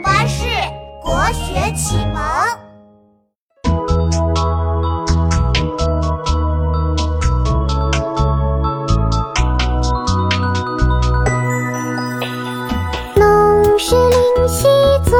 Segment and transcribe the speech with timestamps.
[0.00, 0.44] 巴士
[1.02, 2.22] 国学启蒙。
[13.14, 14.68] 弄石临溪
[15.04, 15.16] 作，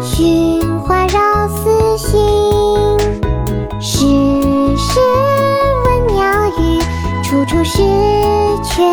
[0.00, 2.98] 寻花绕寺行。
[3.80, 4.06] 时
[4.76, 5.00] 时
[5.84, 6.22] 闻鸟
[6.58, 6.80] 语，
[7.22, 7.82] 处处是
[8.64, 8.86] 泉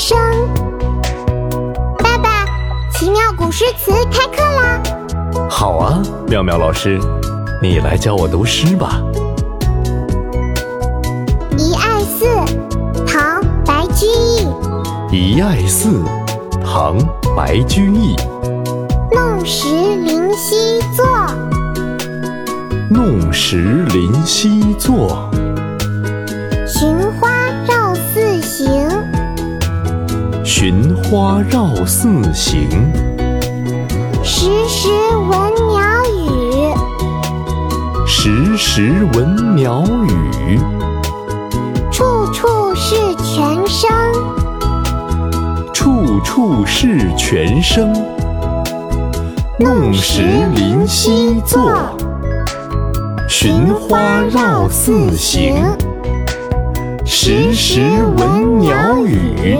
[0.00, 0.18] 声。
[1.98, 2.46] 爸爸，
[2.90, 4.80] 奇妙古诗词开课啦！
[5.50, 6.98] 好啊，妙妙老师，
[7.60, 9.02] 你来教我读诗吧。
[11.58, 12.24] 《遗爱寺》
[13.06, 14.46] 唐·白居易，
[15.12, 15.88] 《遗爱寺》
[16.64, 16.98] 唐·
[17.36, 18.16] 白居易，
[19.12, 21.06] 弄石临溪坐，
[22.88, 25.28] 弄石临溪作，
[30.62, 32.68] 寻花绕寺行。
[34.22, 35.80] 时时闻鸟
[36.28, 36.68] 语，
[38.06, 40.60] 时时闻鸟语，
[41.90, 42.94] 处处是
[43.24, 43.90] 泉声。
[45.72, 47.94] 处处是泉声。
[49.58, 50.20] 弄石
[50.54, 51.72] 临溪坐，
[53.26, 53.98] 寻花
[54.30, 55.56] 绕寺行。
[57.06, 57.80] 时时
[58.18, 59.58] 闻鸟语，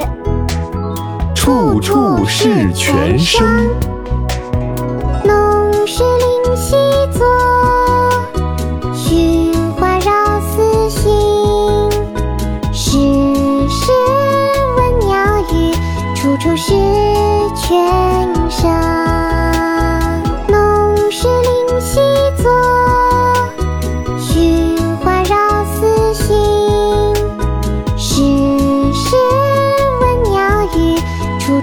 [1.50, 3.44] 处处是泉声。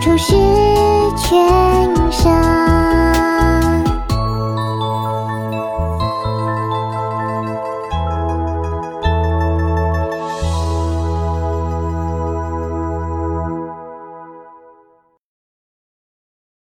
[0.08, 0.34] 不，是
[1.18, 2.57] 全。